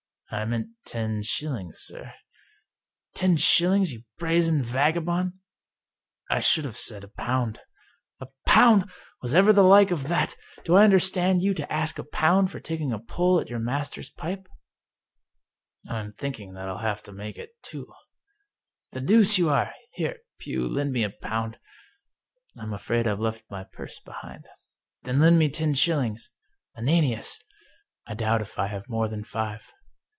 [0.41, 2.13] "I meant ten shillings, sir.""
[3.15, 5.33] Ten shillings, you brazen vagabond?
[6.31, 7.59] ""I should have said a pound.""
[8.21, 8.89] A pound!
[9.21, 10.37] Was ever the like of that!
[10.63, 14.09] Do I understand you to ask a pound for taking a pull at your master's
[14.09, 14.47] pipe?
[15.89, 17.91] ""I'm thinking that I'll have to mak e it two.""
[18.93, 19.73] The deuce you are!
[19.95, 21.59] Here, Pugh, lend me a pound.""
[22.57, 24.47] I'm afraid I've left my purse behind.""
[25.03, 26.29] Then lend me ten shillings—
[26.77, 27.33] ^Ananias!""
[28.07, 29.73] I doubt if I have more than five."